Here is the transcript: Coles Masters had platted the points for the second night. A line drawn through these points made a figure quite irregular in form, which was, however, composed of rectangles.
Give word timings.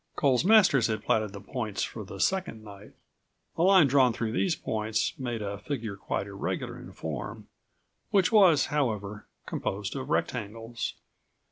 Coles 0.15 0.43
Masters 0.43 0.87
had 0.87 1.03
platted 1.03 1.31
the 1.31 1.39
points 1.39 1.83
for 1.83 2.03
the 2.03 2.19
second 2.19 2.63
night. 2.63 2.93
A 3.55 3.61
line 3.61 3.85
drawn 3.85 4.13
through 4.13 4.31
these 4.31 4.55
points 4.55 5.13
made 5.19 5.43
a 5.43 5.59
figure 5.59 5.95
quite 5.95 6.25
irregular 6.25 6.79
in 6.79 6.91
form, 6.91 7.47
which 8.09 8.31
was, 8.31 8.65
however, 8.73 9.27
composed 9.45 9.95
of 9.95 10.09
rectangles. 10.09 10.95